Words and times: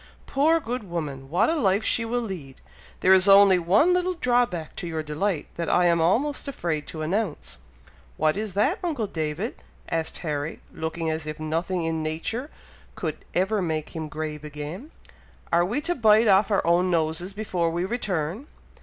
Poor 0.25 0.59
good 0.59 0.83
woman! 0.89 1.29
what 1.29 1.47
a 1.47 1.53
life 1.53 1.83
she 1.83 2.05
will 2.05 2.21
lead! 2.23 2.59
There 3.01 3.13
is 3.13 3.27
only 3.27 3.59
one 3.59 3.93
little 3.93 4.15
drawback 4.15 4.75
to 4.77 4.87
your 4.87 5.03
delight, 5.03 5.45
that 5.57 5.69
I 5.69 5.85
am 5.85 6.01
almost 6.01 6.47
afraid 6.47 6.87
to 6.87 7.03
announce." 7.03 7.59
"What 8.17 8.35
is 8.35 8.55
that, 8.55 8.79
uncle 8.83 9.05
David?" 9.05 9.61
asked 9.89 10.17
Harry, 10.25 10.59
looking 10.73 11.11
as 11.11 11.27
if 11.27 11.39
nothing 11.39 11.85
in 11.85 12.01
nature 12.01 12.49
could 12.95 13.17
ever 13.35 13.61
make 13.61 13.91
him 13.95 14.07
grave 14.09 14.43
again. 14.43 14.89
"Are 15.53 15.63
we 15.63 15.79
to 15.81 15.93
bite 15.93 16.27
off 16.27 16.49
our 16.49 16.65
own 16.65 16.89
noses 16.89 17.35
before 17.35 17.69
we 17.69 17.85
return?" 17.85 18.47